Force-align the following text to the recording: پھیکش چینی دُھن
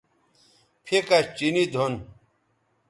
پھیکش 0.85 1.25
چینی 1.37 1.63
دُھن 1.73 1.93